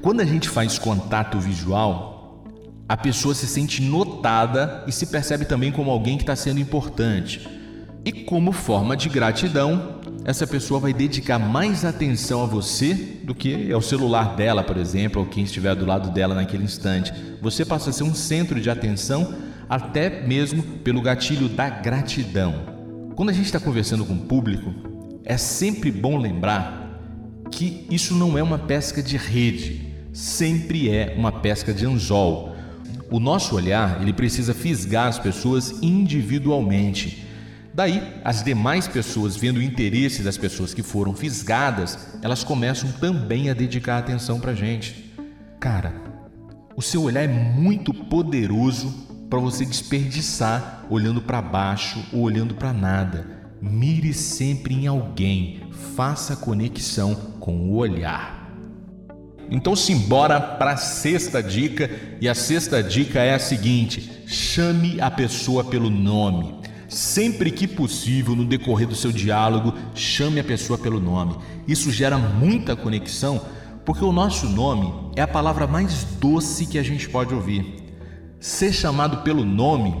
Quando 0.00 0.22
a 0.22 0.24
gente 0.24 0.48
faz 0.48 0.78
contato 0.78 1.38
visual, 1.38 2.42
a 2.88 2.96
pessoa 2.96 3.34
se 3.34 3.46
sente 3.46 3.82
notada 3.82 4.82
e 4.86 4.92
se 4.92 5.08
percebe 5.08 5.44
também 5.44 5.70
como 5.70 5.90
alguém 5.90 6.16
que 6.16 6.22
está 6.22 6.34
sendo 6.34 6.58
importante. 6.58 7.46
E 8.04 8.12
como 8.12 8.52
forma 8.52 8.94
de 8.94 9.08
gratidão, 9.08 10.00
essa 10.26 10.46
pessoa 10.46 10.78
vai 10.78 10.92
dedicar 10.92 11.38
mais 11.38 11.86
atenção 11.86 12.42
a 12.42 12.46
você 12.46 12.92
do 12.92 13.34
que 13.34 13.72
ao 13.72 13.80
celular 13.80 14.36
dela, 14.36 14.62
por 14.62 14.76
exemplo, 14.76 15.22
ou 15.22 15.26
quem 15.26 15.44
estiver 15.44 15.74
do 15.74 15.86
lado 15.86 16.10
dela 16.10 16.34
naquele 16.34 16.64
instante. 16.64 17.10
Você 17.40 17.64
passa 17.64 17.88
a 17.88 17.92
ser 17.94 18.04
um 18.04 18.14
centro 18.14 18.60
de 18.60 18.68
atenção, 18.68 19.34
até 19.70 20.26
mesmo 20.26 20.62
pelo 20.62 21.00
gatilho 21.00 21.48
da 21.48 21.70
gratidão. 21.70 22.74
Quando 23.16 23.30
a 23.30 23.32
gente 23.32 23.46
está 23.46 23.58
conversando 23.58 24.04
com 24.04 24.12
o 24.12 24.26
público, 24.26 24.74
é 25.24 25.38
sempre 25.38 25.90
bom 25.90 26.18
lembrar 26.18 27.00
que 27.50 27.86
isso 27.90 28.14
não 28.14 28.36
é 28.36 28.42
uma 28.42 28.58
pesca 28.58 29.02
de 29.02 29.16
rede, 29.16 29.94
sempre 30.12 30.90
é 30.90 31.14
uma 31.16 31.32
pesca 31.32 31.72
de 31.72 31.86
anzol. 31.86 32.54
O 33.10 33.18
nosso 33.18 33.56
olhar 33.56 34.02
ele 34.02 34.12
precisa 34.12 34.52
fisgar 34.52 35.06
as 35.06 35.18
pessoas 35.18 35.82
individualmente 35.82 37.23
Daí, 37.74 38.20
as 38.22 38.44
demais 38.44 38.86
pessoas, 38.86 39.36
vendo 39.36 39.56
o 39.56 39.62
interesse 39.62 40.22
das 40.22 40.38
pessoas 40.38 40.72
que 40.72 40.82
foram 40.82 41.12
fisgadas, 41.12 41.98
elas 42.22 42.44
começam 42.44 42.92
também 42.92 43.50
a 43.50 43.54
dedicar 43.54 43.98
atenção 43.98 44.38
para 44.38 44.54
gente. 44.54 45.12
Cara, 45.58 45.92
o 46.76 46.80
seu 46.80 47.02
olhar 47.02 47.24
é 47.24 47.28
muito 47.28 47.92
poderoso 47.92 48.94
para 49.28 49.40
você 49.40 49.64
desperdiçar 49.64 50.86
olhando 50.88 51.20
para 51.20 51.42
baixo 51.42 51.98
ou 52.12 52.20
olhando 52.20 52.54
para 52.54 52.72
nada. 52.72 53.26
Mire 53.60 54.14
sempre 54.14 54.74
em 54.74 54.86
alguém, 54.86 55.62
faça 55.96 56.36
conexão 56.36 57.14
com 57.40 57.70
o 57.70 57.74
olhar. 57.74 58.52
Então 59.50 59.74
simbora 59.74 60.40
para 60.40 60.72
a 60.72 60.76
sexta 60.76 61.42
dica, 61.42 61.90
e 62.20 62.28
a 62.28 62.34
sexta 62.36 62.80
dica 62.82 63.20
é 63.20 63.34
a 63.34 63.38
seguinte: 63.38 64.22
chame 64.26 65.00
a 65.00 65.10
pessoa 65.10 65.64
pelo 65.64 65.90
nome. 65.90 66.63
Sempre 66.94 67.50
que 67.50 67.66
possível, 67.66 68.36
no 68.36 68.44
decorrer 68.44 68.86
do 68.86 68.94
seu 68.94 69.10
diálogo, 69.10 69.74
chame 69.96 70.38
a 70.38 70.44
pessoa 70.44 70.78
pelo 70.78 71.00
nome. 71.00 71.36
Isso 71.66 71.90
gera 71.90 72.16
muita 72.16 72.76
conexão, 72.76 73.44
porque 73.84 74.04
o 74.04 74.12
nosso 74.12 74.48
nome 74.48 74.94
é 75.16 75.20
a 75.20 75.26
palavra 75.26 75.66
mais 75.66 76.04
doce 76.20 76.66
que 76.66 76.78
a 76.78 76.84
gente 76.84 77.08
pode 77.08 77.34
ouvir. 77.34 77.82
Ser 78.38 78.72
chamado 78.72 79.24
pelo 79.24 79.44
nome 79.44 79.92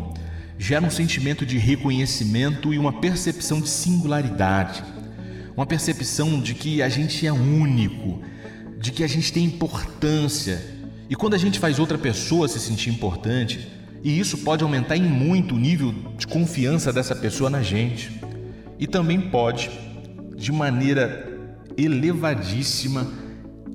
gera 0.56 0.86
um 0.86 0.90
sentimento 0.90 1.44
de 1.44 1.58
reconhecimento 1.58 2.72
e 2.72 2.78
uma 2.78 2.92
percepção 2.92 3.60
de 3.60 3.68
singularidade, 3.68 4.84
uma 5.56 5.66
percepção 5.66 6.40
de 6.40 6.54
que 6.54 6.80
a 6.80 6.88
gente 6.88 7.26
é 7.26 7.32
único, 7.32 8.22
de 8.78 8.92
que 8.92 9.02
a 9.02 9.08
gente 9.08 9.32
tem 9.32 9.44
importância. 9.44 10.64
E 11.10 11.16
quando 11.16 11.34
a 11.34 11.38
gente 11.38 11.58
faz 11.58 11.80
outra 11.80 11.98
pessoa 11.98 12.46
se 12.46 12.60
sentir 12.60 12.90
importante, 12.90 13.66
e 14.04 14.20
isso 14.20 14.36
pode 14.38 14.62
aumentar 14.62 14.98
em 14.98 15.02
muito 15.02 15.54
o 15.54 15.58
nível 15.58 15.94
de 16.18 16.26
confiança 16.26 16.92
dessa 16.92 17.16
pessoa 17.16 17.48
na 17.48 17.62
gente. 17.62 18.12
E 18.78 18.86
também 18.86 19.18
pode, 19.18 19.70
de 20.36 20.52
maneira 20.52 21.40
elevadíssima, 21.74 23.10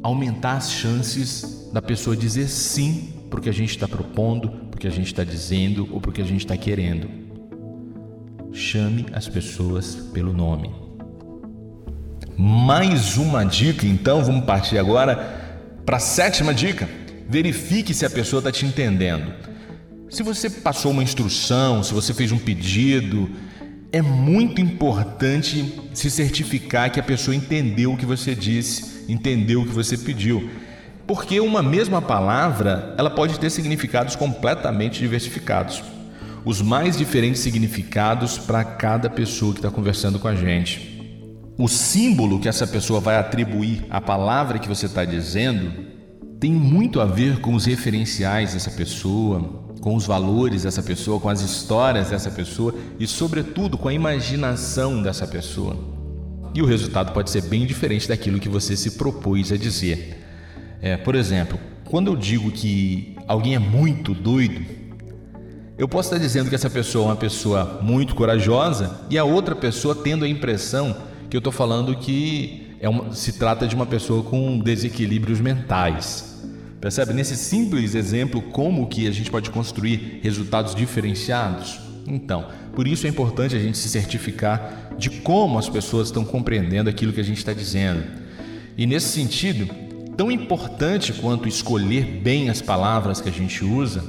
aumentar 0.03 0.57
as 0.57 0.71
chances 0.71 1.71
da 1.73 1.81
pessoa 1.81 2.15
dizer 2.15 2.47
sim 2.47 3.11
para 3.27 3.39
o 3.39 3.41
que 3.41 3.49
a 3.49 3.53
gente 3.53 3.71
está 3.71 3.87
propondo, 3.87 4.51
o 4.71 4.77
que 4.77 4.85
a 4.85 4.91
gente 4.91 5.07
está 5.07 5.23
dizendo 5.23 5.87
ou 5.91 5.97
o 5.97 6.11
que 6.11 6.21
a 6.21 6.25
gente 6.25 6.41
está 6.41 6.55
querendo. 6.55 7.09
Chame 8.53 9.07
as 9.13 9.27
pessoas 9.27 9.95
pelo 10.13 10.31
nome. 10.31 10.69
Mais 12.37 13.17
uma 13.17 13.43
dica, 13.43 13.87
então, 13.87 14.23
vamos 14.23 14.45
partir 14.45 14.77
agora 14.77 15.15
para 15.83 15.97
a 15.97 15.99
sétima 15.99 16.53
dica. 16.53 16.87
Verifique 17.27 17.95
se 17.95 18.05
a 18.05 18.09
pessoa 18.11 18.39
está 18.39 18.51
te 18.51 18.63
entendendo. 18.63 19.49
Se 20.09 20.23
você 20.23 20.49
passou 20.49 20.91
uma 20.91 21.03
instrução, 21.03 21.83
se 21.83 21.93
você 21.93 22.15
fez 22.15 22.31
um 22.31 22.39
pedido, 22.39 23.29
é 23.91 24.01
muito 24.01 24.59
importante 24.59 25.79
se 25.93 26.09
certificar 26.09 26.91
que 26.91 26.99
a 26.99 27.03
pessoa 27.03 27.35
entendeu 27.35 27.93
o 27.93 27.97
que 27.97 28.07
você 28.07 28.33
disse, 28.33 29.05
entendeu 29.07 29.61
o 29.61 29.65
que 29.67 29.71
você 29.71 29.95
pediu. 29.95 30.49
Porque 31.05 31.39
uma 31.39 31.61
mesma 31.61 32.01
palavra, 32.01 32.95
ela 32.97 33.09
pode 33.11 33.39
ter 33.39 33.51
significados 33.51 34.15
completamente 34.15 34.99
diversificados. 34.99 35.83
Os 36.43 36.59
mais 36.59 36.97
diferentes 36.97 37.41
significados 37.41 38.39
para 38.39 38.63
cada 38.63 39.11
pessoa 39.11 39.53
que 39.53 39.59
está 39.59 39.69
conversando 39.69 40.17
com 40.17 40.27
a 40.27 40.35
gente. 40.35 40.97
O 41.55 41.67
símbolo 41.67 42.39
que 42.39 42.49
essa 42.49 42.65
pessoa 42.65 42.99
vai 42.99 43.17
atribuir 43.17 43.85
à 43.91 44.01
palavra 44.01 44.57
que 44.57 44.67
você 44.67 44.87
está 44.87 45.05
dizendo 45.05 45.87
tem 46.39 46.51
muito 46.51 47.01
a 47.01 47.05
ver 47.05 47.41
com 47.41 47.53
os 47.53 47.65
referenciais 47.65 48.53
dessa 48.53 48.71
pessoa, 48.71 49.68
com 49.81 49.95
os 49.95 50.05
valores 50.05 50.63
dessa 50.63 50.83
pessoa, 50.83 51.19
com 51.19 51.29
as 51.29 51.41
histórias 51.41 52.09
dessa 52.09 52.29
pessoa 52.29 52.73
e, 52.99 53.07
sobretudo, 53.07 53.77
com 53.77 53.87
a 53.87 53.93
imaginação 53.93 55.01
dessa 55.01 55.25
pessoa. 55.25 55.77
E 56.53 56.61
o 56.61 56.65
resultado 56.65 57.13
pode 57.13 57.29
ser 57.29 57.43
bem 57.43 57.65
diferente 57.65 58.07
daquilo 58.07 58.39
que 58.39 58.49
você 58.49 58.75
se 58.75 58.91
propôs 58.91 59.51
a 59.51 59.57
dizer. 59.57 60.17
É, 60.81 60.97
por 60.97 61.15
exemplo, 61.15 61.59
quando 61.85 62.07
eu 62.07 62.15
digo 62.15 62.51
que 62.51 63.15
alguém 63.27 63.55
é 63.55 63.59
muito 63.59 64.13
doido, 64.13 64.65
eu 65.77 65.87
posso 65.87 66.13
estar 66.13 66.17
dizendo 66.21 66.49
que 66.49 66.55
essa 66.55 66.69
pessoa 66.69 67.05
é 67.05 67.07
uma 67.09 67.15
pessoa 67.15 67.79
muito 67.81 68.13
corajosa 68.13 68.99
e 69.09 69.17
a 69.17 69.23
outra 69.23 69.55
pessoa 69.55 69.95
tendo 69.95 70.25
a 70.25 70.27
impressão 70.27 70.95
que 71.29 71.37
eu 71.37 71.39
estou 71.39 71.53
falando 71.53 71.95
que 71.95 72.75
é 72.81 72.89
uma, 72.89 73.13
se 73.13 73.33
trata 73.33 73.67
de 73.67 73.75
uma 73.75 73.85
pessoa 73.85 74.23
com 74.23 74.59
desequilíbrios 74.59 75.39
mentais. 75.39 76.38
Percebe? 76.79 77.13
Nesse 77.13 77.35
simples 77.35 77.93
exemplo, 77.93 78.41
como 78.41 78.87
que 78.87 79.07
a 79.07 79.11
gente 79.11 79.29
pode 79.29 79.49
construir 79.49 80.19
resultados 80.23 80.73
diferenciados? 80.73 81.79
Então, 82.07 82.47
por 82.73 82.87
isso 82.87 83.05
é 83.05 83.09
importante 83.09 83.55
a 83.55 83.59
gente 83.59 83.77
se 83.77 83.89
certificar 83.89 84.93
de 84.97 85.09
como 85.09 85.59
as 85.59 85.67
pessoas 85.67 86.07
estão 86.07 86.23
compreendendo 86.23 86.89
aquilo 86.89 87.13
que 87.13 87.19
a 87.19 87.23
gente 87.23 87.37
está 87.37 87.53
dizendo. 87.53 88.03
E 88.77 88.85
nesse 88.85 89.07
sentido, 89.07 89.67
tão 90.15 90.31
importante 90.31 91.13
quanto 91.13 91.47
escolher 91.47 92.05
bem 92.21 92.49
as 92.49 92.61
palavras 92.61 93.19
que 93.19 93.29
a 93.29 93.31
gente 93.31 93.63
usa 93.63 94.03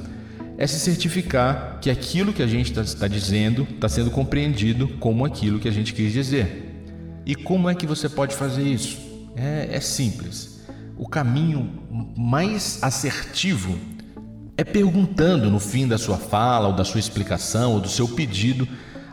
é 0.57 0.65
se 0.65 0.79
certificar 0.79 1.79
que 1.81 1.89
aquilo 1.89 2.31
que 2.31 2.43
a 2.43 2.47
gente 2.47 2.71
está 2.71 2.83
tá 2.99 3.07
dizendo 3.07 3.67
está 3.69 3.89
sendo 3.89 4.11
compreendido 4.11 4.87
como 4.99 5.25
aquilo 5.25 5.59
que 5.59 5.67
a 5.67 5.71
gente 5.71 5.93
quis 5.93 6.13
dizer. 6.13 6.69
E 7.25 7.35
como 7.35 7.69
é 7.69 7.75
que 7.75 7.85
você 7.85 8.07
pode 8.07 8.35
fazer 8.35 8.63
isso? 8.63 8.97
É, 9.35 9.69
é 9.71 9.79
simples. 9.79 10.50
O 11.01 11.09
caminho 11.09 11.67
mais 12.15 12.77
assertivo 12.83 13.75
é 14.55 14.63
perguntando 14.63 15.49
no 15.49 15.59
fim 15.59 15.87
da 15.87 15.97
sua 15.97 16.15
fala, 16.15 16.67
ou 16.67 16.75
da 16.75 16.85
sua 16.85 16.99
explicação, 16.99 17.73
ou 17.73 17.79
do 17.79 17.89
seu 17.89 18.07
pedido, 18.07 18.67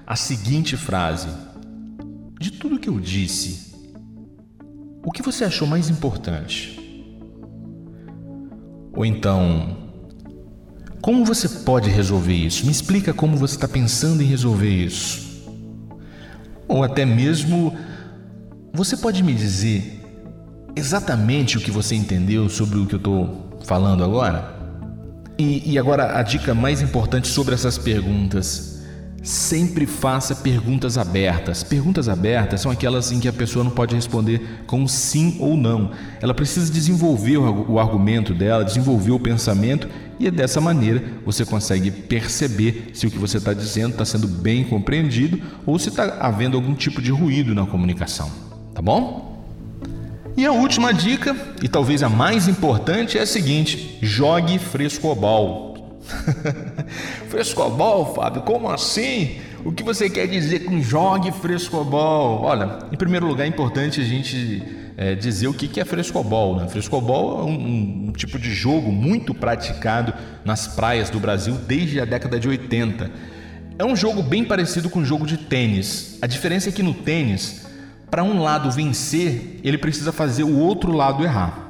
a 0.06 0.14
seguinte 0.14 0.76
frase: 0.76 1.28
De 2.38 2.50
tudo 2.50 2.78
que 2.78 2.90
eu 2.90 3.00
disse, 3.00 3.74
o 5.02 5.10
que 5.10 5.22
você 5.22 5.44
achou 5.44 5.66
mais 5.66 5.88
importante? 5.88 6.78
Ou 8.92 9.06
então, 9.06 9.78
como 11.00 11.24
você 11.24 11.48
pode 11.48 11.88
resolver 11.88 12.34
isso? 12.34 12.66
Me 12.66 12.70
explica 12.70 13.14
como 13.14 13.34
você 13.34 13.54
está 13.54 13.66
pensando 13.66 14.22
em 14.22 14.26
resolver 14.26 14.68
isso. 14.68 15.48
Ou 16.68 16.82
até 16.84 17.06
mesmo 17.06 17.74
você 18.74 18.94
pode 18.94 19.22
me 19.22 19.32
dizer 19.32 19.97
exatamente 20.78 21.58
o 21.58 21.60
que 21.60 21.70
você 21.70 21.94
entendeu 21.94 22.48
sobre 22.48 22.78
o 22.78 22.86
que 22.86 22.94
eu 22.94 22.98
estou 22.98 23.58
falando 23.64 24.02
agora? 24.02 24.56
E, 25.38 25.72
e, 25.72 25.78
agora 25.78 26.18
a 26.18 26.22
dica 26.22 26.54
mais 26.54 26.80
importante 26.80 27.28
sobre 27.28 27.54
essas 27.54 27.78
perguntas. 27.78 28.78
Sempre 29.22 29.86
faça 29.86 30.34
perguntas 30.34 30.96
abertas. 30.96 31.62
Perguntas 31.62 32.08
abertas 32.08 32.60
são 32.60 32.72
aquelas 32.72 33.12
em 33.12 33.20
que 33.20 33.28
a 33.28 33.32
pessoa 33.32 33.64
não 33.64 33.70
pode 33.70 33.94
responder 33.94 34.64
com 34.66 34.88
sim 34.88 35.36
ou 35.38 35.56
não. 35.56 35.90
Ela 36.20 36.34
precisa 36.34 36.72
desenvolver 36.72 37.36
o 37.36 37.78
argumento 37.78 38.32
dela, 38.32 38.64
desenvolver 38.64 39.12
o 39.12 39.20
pensamento, 39.20 39.88
e 40.18 40.26
é 40.26 40.30
dessa 40.30 40.60
maneira 40.60 41.04
você 41.24 41.44
consegue 41.44 41.90
perceber 41.90 42.90
se 42.94 43.06
o 43.06 43.10
que 43.10 43.18
você 43.18 43.36
está 43.36 43.52
dizendo 43.52 43.92
está 43.92 44.04
sendo 44.04 44.26
bem 44.26 44.64
compreendido 44.64 45.40
ou 45.66 45.78
se 45.78 45.90
está 45.90 46.16
havendo 46.20 46.56
algum 46.56 46.74
tipo 46.74 47.02
de 47.02 47.12
ruído 47.12 47.54
na 47.54 47.66
comunicação 47.66 48.48
tá 48.78 48.82
bom? 48.82 49.27
E 50.38 50.46
a 50.46 50.52
última 50.52 50.94
dica, 50.94 51.36
e 51.60 51.66
talvez 51.66 52.00
a 52.00 52.08
mais 52.08 52.46
importante, 52.46 53.18
é 53.18 53.22
a 53.22 53.26
seguinte: 53.26 53.98
jogue 54.00 54.56
frescobol. 54.56 55.98
frescobol, 57.28 58.14
Fábio? 58.14 58.42
Como 58.42 58.70
assim? 58.70 59.40
O 59.64 59.72
que 59.72 59.82
você 59.82 60.08
quer 60.08 60.28
dizer 60.28 60.60
com 60.60 60.80
jogue 60.80 61.32
frescobol? 61.32 62.42
Olha, 62.42 62.78
em 62.92 62.96
primeiro 62.96 63.26
lugar 63.26 63.46
é 63.46 63.48
importante 63.48 64.00
a 64.00 64.04
gente 64.04 64.62
é, 64.96 65.16
dizer 65.16 65.48
o 65.48 65.52
que 65.52 65.80
é 65.80 65.84
frescobol. 65.84 66.54
Né? 66.54 66.68
Frescobol 66.68 67.40
é 67.40 67.42
um, 67.42 68.06
um 68.06 68.12
tipo 68.12 68.38
de 68.38 68.54
jogo 68.54 68.92
muito 68.92 69.34
praticado 69.34 70.14
nas 70.44 70.68
praias 70.68 71.10
do 71.10 71.18
Brasil 71.18 71.56
desde 71.66 72.00
a 72.00 72.04
década 72.04 72.38
de 72.38 72.48
80. 72.48 73.10
É 73.76 73.84
um 73.84 73.96
jogo 73.96 74.22
bem 74.22 74.44
parecido 74.44 74.88
com 74.88 75.00
o 75.00 75.04
jogo 75.04 75.26
de 75.26 75.36
tênis. 75.36 76.16
A 76.22 76.28
diferença 76.28 76.68
é 76.68 76.72
que 76.72 76.82
no 76.82 76.94
tênis 76.94 77.66
para 78.10 78.24
um 78.24 78.42
lado 78.42 78.70
vencer, 78.70 79.60
ele 79.62 79.78
precisa 79.78 80.12
fazer 80.12 80.44
o 80.44 80.58
outro 80.58 80.92
lado 80.92 81.24
errar. 81.24 81.68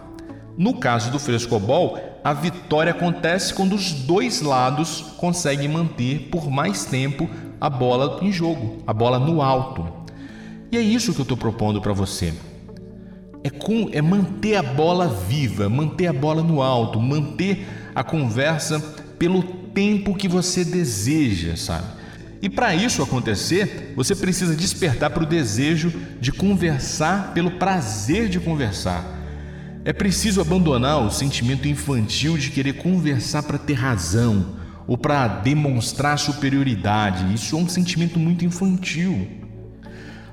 No 0.56 0.74
caso 0.74 1.10
do 1.10 1.18
frescobol, 1.18 1.98
a 2.22 2.32
vitória 2.32 2.92
acontece 2.92 3.54
quando 3.54 3.74
os 3.74 3.92
dois 3.92 4.40
lados 4.40 5.14
conseguem 5.16 5.68
manter 5.68 6.28
por 6.30 6.50
mais 6.50 6.84
tempo 6.84 7.28
a 7.60 7.70
bola 7.70 8.18
em 8.22 8.32
jogo, 8.32 8.82
a 8.86 8.92
bola 8.92 9.18
no 9.18 9.40
alto. 9.40 9.86
E 10.70 10.76
é 10.76 10.80
isso 10.80 11.14
que 11.14 11.20
eu 11.20 11.22
estou 11.22 11.36
propondo 11.36 11.80
para 11.80 11.92
você. 11.92 12.34
É, 13.42 13.50
com, 13.50 13.88
é 13.92 14.02
manter 14.02 14.56
a 14.56 14.62
bola 14.62 15.06
viva, 15.06 15.68
manter 15.68 16.08
a 16.08 16.12
bola 16.12 16.42
no 16.42 16.60
alto, 16.60 17.00
manter 17.00 17.66
a 17.94 18.02
conversa 18.02 18.80
pelo 19.18 19.42
tempo 19.42 20.14
que 20.14 20.28
você 20.28 20.64
deseja, 20.64 21.56
sabe? 21.56 21.97
E 22.40 22.48
para 22.48 22.74
isso 22.74 23.02
acontecer, 23.02 23.92
você 23.96 24.14
precisa 24.14 24.54
despertar 24.54 25.10
para 25.10 25.24
o 25.24 25.26
desejo 25.26 25.92
de 26.20 26.30
conversar 26.30 27.32
pelo 27.32 27.52
prazer 27.52 28.28
de 28.28 28.38
conversar. 28.38 29.04
É 29.84 29.92
preciso 29.92 30.40
abandonar 30.40 31.02
o 31.02 31.10
sentimento 31.10 31.66
infantil 31.66 32.36
de 32.36 32.50
querer 32.50 32.74
conversar 32.74 33.42
para 33.42 33.58
ter 33.58 33.74
razão 33.74 34.56
ou 34.86 34.96
para 34.96 35.26
demonstrar 35.26 36.18
superioridade. 36.18 37.34
Isso 37.34 37.56
é 37.56 37.58
um 37.58 37.68
sentimento 37.68 38.18
muito 38.18 38.44
infantil. 38.44 39.26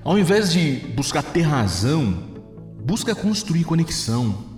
Ao 0.04 0.20
invés 0.20 0.54
de 0.54 0.82
buscar 0.96 1.24
ter 1.24 1.42
razão, 1.42 2.16
busca 2.86 3.16
construir 3.16 3.64
conexão. 3.64 4.56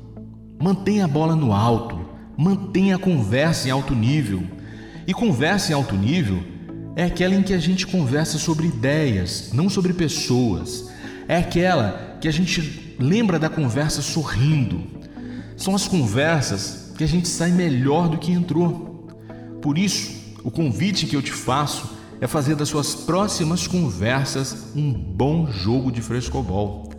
Mantenha 0.62 1.06
a 1.06 1.08
bola 1.08 1.36
no 1.36 1.54
alto, 1.54 2.06
mantenha 2.36 2.96
a 2.98 3.00
conversa 3.00 3.70
em 3.70 3.72
alto 3.72 3.96
nível. 3.96 4.44
E 5.06 5.14
conversa 5.14 5.72
em 5.72 5.76
alto 5.76 5.96
nível 5.96 6.44
é 6.98 7.04
aquela 7.04 7.36
em 7.36 7.44
que 7.44 7.54
a 7.54 7.60
gente 7.60 7.86
conversa 7.86 8.40
sobre 8.40 8.66
ideias, 8.66 9.52
não 9.54 9.70
sobre 9.70 9.94
pessoas. 9.94 10.90
É 11.28 11.38
aquela 11.38 12.18
que 12.20 12.28
a 12.28 12.32
gente 12.32 12.96
lembra 13.00 13.38
da 13.38 13.48
conversa 13.48 14.02
sorrindo. 14.02 14.84
São 15.56 15.76
as 15.76 15.88
conversas 15.88 16.92
que 16.98 17.04
a 17.04 17.08
gente 17.08 17.28
sai 17.28 17.52
melhor 17.52 18.10
do 18.10 18.18
que 18.18 18.32
entrou. 18.32 19.08
Por 19.62 19.78
isso, 19.78 20.12
o 20.44 20.50
convite 20.50 21.06
que 21.06 21.16
eu 21.16 21.22
te 21.22 21.32
faço 21.32 21.88
é 22.20 22.26
fazer 22.26 22.56
das 22.56 22.70
suas 22.70 22.96
próximas 22.96 23.68
conversas 23.68 24.72
um 24.76 24.92
bom 24.92 25.52
jogo 25.52 25.92
de 25.92 26.02
frescobol. 26.02 26.90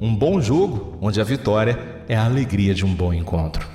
Um 0.00 0.12
bom 0.12 0.40
jogo 0.40 0.98
onde 1.00 1.20
a 1.20 1.24
vitória 1.24 2.02
é 2.08 2.16
a 2.16 2.24
alegria 2.24 2.74
de 2.74 2.84
um 2.84 2.92
bom 2.92 3.14
encontro. 3.14 3.71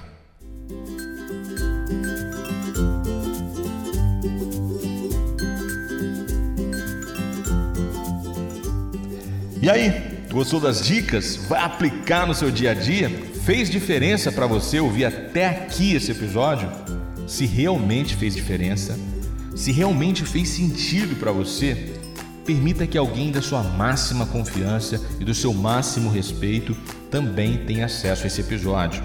E 9.67 9.69
aí, 9.69 10.21
gostou 10.31 10.61
das 10.61 10.81
dicas? 10.81 11.35
Vai 11.35 11.61
aplicar 11.61 12.25
no 12.25 12.33
seu 12.33 12.49
dia 12.49 12.71
a 12.71 12.73
dia? 12.73 13.09
Fez 13.43 13.69
diferença 13.69 14.31
para 14.31 14.47
você 14.47 14.79
ouvir 14.79 15.03
até 15.03 15.45
aqui 15.45 15.93
esse 15.93 16.09
episódio? 16.09 16.71
Se 17.27 17.45
realmente 17.45 18.15
fez 18.15 18.33
diferença, 18.33 18.97
se 19.57 19.73
realmente 19.73 20.23
fez 20.23 20.47
sentido 20.47 21.17
para 21.17 21.33
você, 21.33 21.99
permita 22.45 22.87
que 22.87 22.97
alguém 22.97 23.29
da 23.29 23.41
sua 23.41 23.61
máxima 23.61 24.25
confiança 24.25 25.01
e 25.19 25.25
do 25.25 25.33
seu 25.33 25.53
máximo 25.53 26.09
respeito 26.09 26.73
também 27.11 27.57
tenha 27.57 27.87
acesso 27.87 28.23
a 28.23 28.27
esse 28.27 28.39
episódio. 28.39 29.03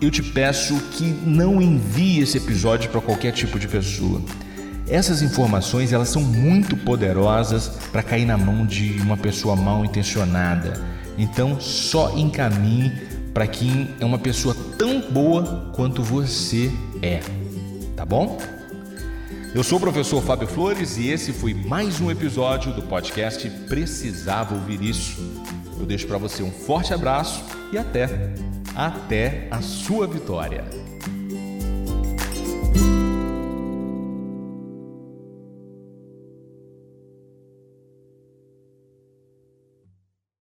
Eu 0.00 0.10
te 0.10 0.20
peço 0.20 0.74
que 0.94 1.04
não 1.04 1.62
envie 1.62 2.18
esse 2.18 2.38
episódio 2.38 2.90
para 2.90 3.00
qualquer 3.00 3.30
tipo 3.30 3.56
de 3.56 3.68
pessoa. 3.68 4.20
Essas 4.88 5.22
informações 5.22 5.92
elas 5.92 6.08
são 6.08 6.22
muito 6.22 6.76
poderosas 6.76 7.68
para 7.90 8.02
cair 8.02 8.26
na 8.26 8.36
mão 8.36 8.66
de 8.66 9.00
uma 9.00 9.16
pessoa 9.16 9.54
mal 9.54 9.84
intencionada. 9.84 10.80
Então, 11.16 11.60
só 11.60 12.16
encaminhe 12.16 12.92
para 13.32 13.46
quem 13.46 13.88
é 14.00 14.04
uma 14.04 14.18
pessoa 14.18 14.54
tão 14.76 15.00
boa 15.00 15.70
quanto 15.74 16.02
você 16.02 16.70
é. 17.00 17.20
Tá 17.96 18.04
bom? 18.04 18.38
Eu 19.54 19.62
sou 19.62 19.78
o 19.78 19.80
professor 19.80 20.22
Fábio 20.22 20.48
Flores 20.48 20.96
e 20.96 21.08
esse 21.08 21.32
foi 21.32 21.52
mais 21.52 22.00
um 22.00 22.10
episódio 22.10 22.72
do 22.72 22.82
podcast 22.82 23.48
Precisava 23.68 24.54
Ouvir 24.54 24.82
Isso. 24.82 25.20
Eu 25.78 25.84
deixo 25.84 26.06
para 26.06 26.18
você 26.18 26.42
um 26.42 26.50
forte 26.50 26.94
abraço 26.94 27.44
e 27.70 27.78
até, 27.78 28.32
até 28.74 29.48
a 29.50 29.60
sua 29.60 30.06
vitória. 30.06 30.64